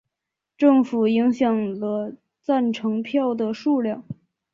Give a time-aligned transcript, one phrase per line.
[0.57, 4.03] 政府影响了赞成票的数量。